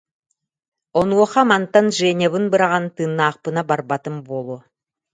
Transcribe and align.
Онуоха, 0.99 1.41
мантан 1.51 1.85
Женябын 1.99 2.45
быраҕан, 2.51 2.85
тыыннаахпына 2.95 3.61
барбатым 3.69 4.15
буолуо 4.25 4.59